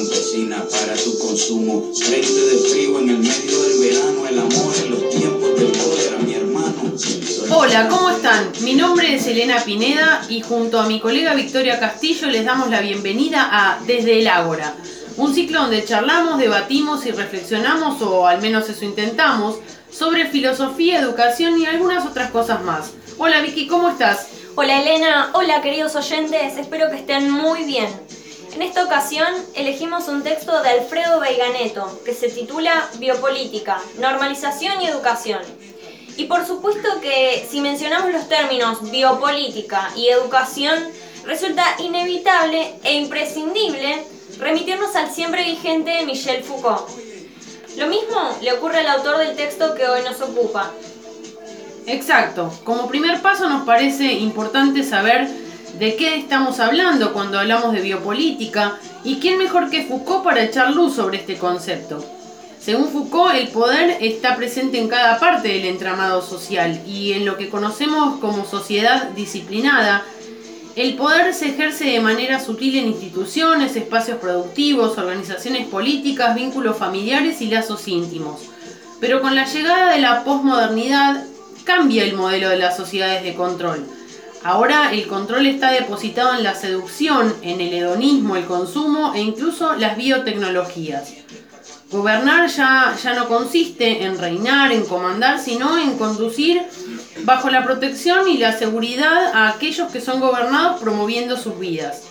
[0.00, 1.92] campesina para tu consumo.
[1.94, 6.14] Frente de frío en el medio del verano, el amor en los tiempos del poder
[6.14, 6.94] a mi hermano.
[7.50, 8.50] Hola, ¿cómo están?
[8.62, 12.80] Mi nombre es Elena Pineda y junto a mi colega Victoria Castillo les damos la
[12.80, 14.74] bienvenida a Desde el Ágora,
[15.18, 19.56] un ciclo donde charlamos, debatimos y reflexionamos, o al menos eso intentamos,
[19.90, 22.92] sobre filosofía, educación y algunas otras cosas más.
[23.18, 24.28] Hola Vicky, ¿cómo estás?
[24.54, 27.88] Hola Elena, hola queridos oyentes, espero que estén muy bien.
[28.52, 34.86] En esta ocasión elegimos un texto de Alfredo Veiganeto que se titula Biopolítica, Normalización y
[34.86, 35.40] Educación.
[36.16, 40.78] Y por supuesto que si mencionamos los términos biopolítica y educación,
[41.24, 44.04] resulta inevitable e imprescindible
[44.38, 46.88] remitirnos al siempre vigente Michel Foucault.
[47.76, 50.72] Lo mismo le ocurre al autor del texto que hoy nos ocupa,
[51.86, 52.52] Exacto.
[52.62, 55.28] Como primer paso nos parece importante saber
[55.78, 60.72] de qué estamos hablando cuando hablamos de biopolítica y quién mejor que Foucault para echar
[60.72, 62.04] luz sobre este concepto.
[62.60, 67.36] Según Foucault, el poder está presente en cada parte del entramado social y en lo
[67.38, 70.04] que conocemos como sociedad disciplinada,
[70.76, 77.40] el poder se ejerce de manera sutil en instituciones, espacios productivos, organizaciones políticas, vínculos familiares
[77.40, 78.42] y lazos íntimos.
[79.00, 81.24] Pero con la llegada de la posmodernidad,
[81.64, 83.84] cambia el modelo de las sociedades de control.
[84.42, 89.74] Ahora el control está depositado en la seducción, en el hedonismo, el consumo e incluso
[89.76, 91.12] las biotecnologías.
[91.90, 96.62] Gobernar ya, ya no consiste en reinar, en comandar, sino en conducir
[97.24, 102.04] bajo la protección y la seguridad a aquellos que son gobernados promoviendo sus vidas.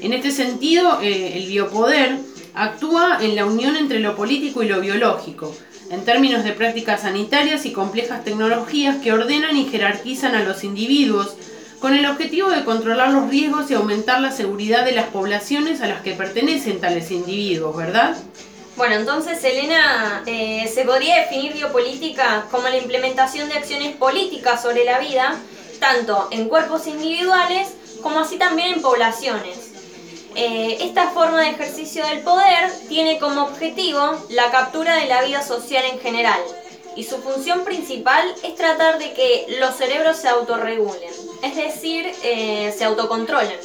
[0.00, 2.18] En este sentido, eh, el biopoder
[2.54, 5.52] actúa en la unión entre lo político y lo biológico,
[5.90, 11.36] en términos de prácticas sanitarias y complejas tecnologías que ordenan y jerarquizan a los individuos
[11.82, 15.88] con el objetivo de controlar los riesgos y aumentar la seguridad de las poblaciones a
[15.88, 18.16] las que pertenecen tales individuos, ¿verdad?
[18.76, 24.84] Bueno, entonces, Elena, eh, se podría definir biopolítica como la implementación de acciones políticas sobre
[24.84, 25.34] la vida,
[25.80, 27.70] tanto en cuerpos individuales
[28.00, 29.72] como así también en poblaciones.
[30.36, 35.42] Eh, esta forma de ejercicio del poder tiene como objetivo la captura de la vida
[35.42, 36.40] social en general
[36.96, 41.10] y su función principal es tratar de que los cerebros se autorregulen,
[41.42, 43.58] es decir, eh, se autocontrolen.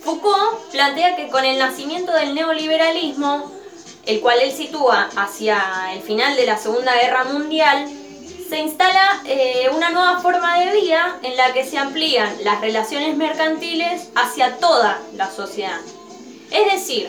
[0.00, 3.52] Foucault plantea que con el nacimiento del neoliberalismo,
[4.04, 7.88] el cual él sitúa hacia el final de la Segunda Guerra Mundial,
[8.48, 13.16] se instala eh, una nueva forma de vida en la que se amplían las relaciones
[13.16, 15.80] mercantiles hacia toda la sociedad.
[16.50, 17.08] Es decir,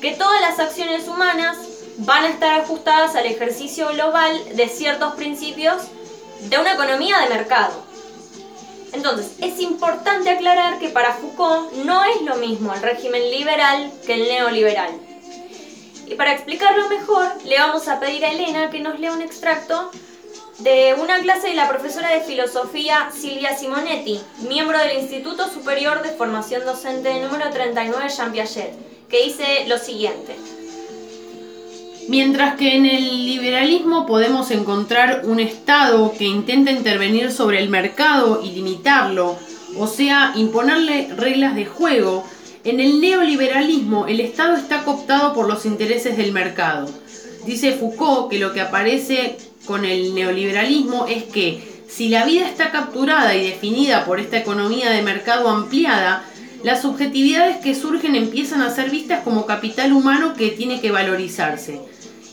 [0.00, 1.58] que todas las acciones humanas
[1.98, 5.82] van a estar ajustadas al ejercicio global de ciertos principios
[6.40, 7.89] de una economía de mercado.
[8.92, 14.14] Entonces, es importante aclarar que para Foucault no es lo mismo el régimen liberal que
[14.14, 14.90] el neoliberal.
[16.06, 19.90] Y para explicarlo mejor, le vamos a pedir a Elena que nos lea un extracto
[20.58, 26.10] de una clase de la profesora de filosofía Silvia Simonetti, miembro del Instituto Superior de
[26.10, 28.74] Formación Docente número 39 Jean Piaget,
[29.08, 30.36] que dice lo siguiente.
[32.10, 38.42] Mientras que en el liberalismo podemos encontrar un Estado que intenta intervenir sobre el mercado
[38.44, 39.38] y limitarlo,
[39.78, 42.24] o sea, imponerle reglas de juego,
[42.64, 46.88] en el neoliberalismo el Estado está cooptado por los intereses del mercado.
[47.46, 52.72] Dice Foucault que lo que aparece con el neoliberalismo es que si la vida está
[52.72, 56.24] capturada y definida por esta economía de mercado ampliada,
[56.64, 61.80] las subjetividades que surgen empiezan a ser vistas como capital humano que tiene que valorizarse.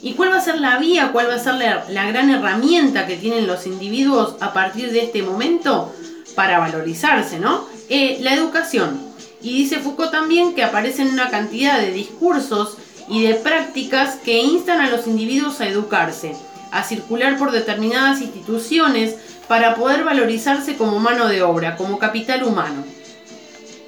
[0.07, 3.17] ¿Y cuál va a ser la vía, cuál va a ser la, gran herramienta que
[3.17, 5.93] tienen los individuos a partir de este momento
[6.33, 7.67] para valorizarse, ¿no?
[7.89, 9.01] Eh, la educación.
[9.41, 12.77] Y dice Foucault también que aparecen una cantidad de discursos
[13.09, 16.37] y de prácticas que instan a los individuos a educarse
[16.71, 19.15] a circular por determinadas instituciones
[19.49, 22.85] para poder valorizarse como mano de obra, como capital humano.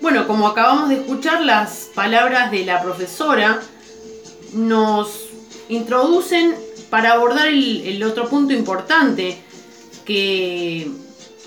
[0.02, 3.62] Bueno, como acabamos de escuchar, las palabras de la profesora
[4.54, 5.29] nos
[5.70, 6.56] introducen
[6.90, 9.38] para abordar el, otro punto importante,
[10.06, 10.90] que,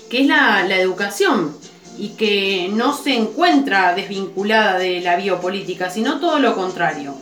[0.09, 1.55] es la, la educación,
[1.97, 7.15] y que no se encuentra desvinculada de la biopolítica, sino todo lo contrario.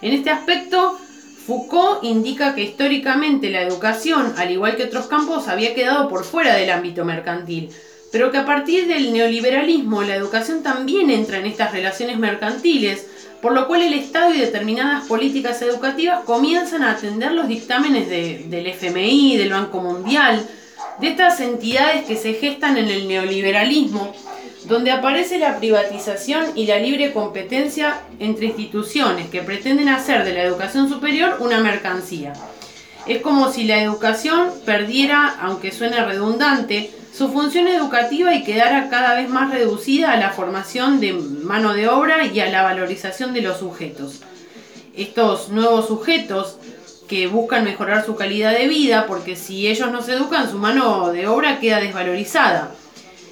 [0.00, 0.98] En este aspecto,
[1.46, 6.54] Foucault indica que históricamente la educación, al igual que otros campos, había quedado por fuera
[6.54, 7.70] del ámbito mercantil,
[8.12, 13.06] pero que a partir del neoliberalismo la educación también entra en estas relaciones mercantiles,
[13.40, 18.66] por lo cual el Estado y determinadas políticas educativas comienzan a atender los dictámenes del
[18.66, 20.44] FMI, del Banco Mundial,
[21.00, 24.12] de estas entidades que se gestan en el neoliberalismo,
[24.64, 30.42] donde aparece la privatización y la libre competencia entre instituciones que pretenden hacer de la
[30.42, 32.32] educación superior una mercancía.
[33.06, 39.14] Es como si la educación perdiera, aunque suene redundante, su función educativa y quedara cada
[39.14, 43.42] vez más reducida a la formación de mano de obra y a la valorización de
[43.42, 44.20] los sujetos.
[44.94, 46.56] Estos nuevos sujetos
[47.08, 51.10] que buscan mejorar su calidad de vida, porque si ellos no se educan, su mano
[51.10, 52.74] de obra queda desvalorizada.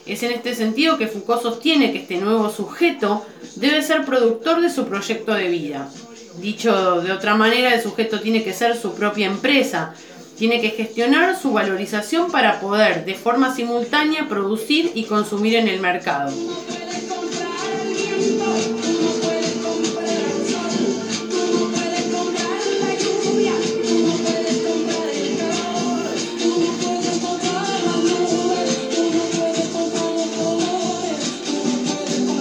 [0.07, 3.27] Es en este sentido que Foucault sostiene que este nuevo sujeto
[3.57, 5.91] debe ser productor de su proyecto de vida.
[6.39, 9.95] Dicho de otra manera, el sujeto tiene que ser su propia empresa,
[10.37, 15.81] tiene que gestionar su valorización para poder de forma simultánea producir y consumir en el
[15.81, 16.33] mercado.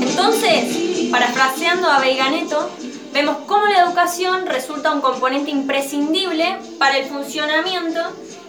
[0.02, 2.70] Entonces, parafraseando a Veiganeto,
[3.14, 3.38] vemos
[3.96, 8.02] educación resulta un componente imprescindible para el funcionamiento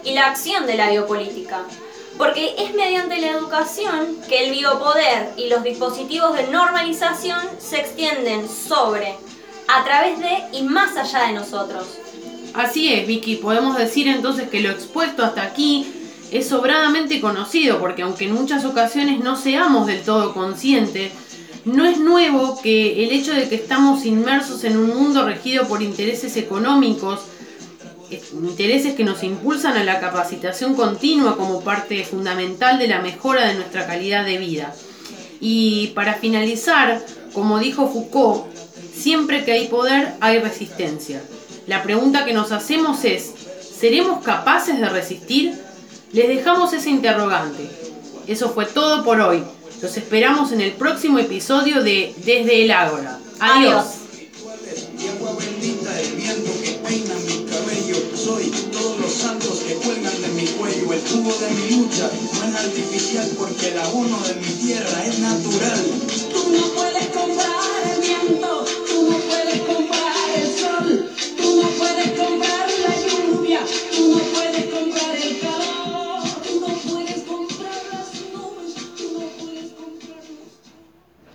[0.03, 1.61] y la acción de la biopolítica.
[2.17, 8.49] Porque es mediante la educación que el biopoder y los dispositivos de normalización se extienden
[8.49, 9.15] sobre,
[9.69, 11.97] a través de y más allá de nosotros.
[12.53, 15.93] Así es, Vicky, podemos decir entonces que lo expuesto hasta aquí
[16.29, 21.13] es sobradamente conocido, porque aunque en muchas ocasiones no seamos del todo conscientes,
[21.67, 25.83] no es nuevo que el hecho de que estamos inmersos en un mundo regido por
[25.83, 27.19] intereses económicos,
[28.33, 33.55] intereses que nos impulsan a la capacitación continua como parte fundamental de la mejora de
[33.55, 34.73] nuestra calidad de vida.
[35.41, 38.45] Y para finalizar, como dijo Foucault,
[38.95, 41.21] siempre que hay poder hay resistencia.
[41.67, 43.33] La pregunta que nos hacemos es,
[43.77, 45.53] ¿seremos capaces de resistir?
[46.13, 47.69] Les dejamos ese interrogante.
[48.25, 49.43] Eso fue todo por hoy.
[49.81, 53.19] Los esperamos en el próximo episodio de Desde el Ágora.
[53.39, 53.85] Adiós.
[59.77, 60.27] Cuelgan de
[61.53, 65.85] mi lucha no es artificial porque el abono de mi tierra es natural.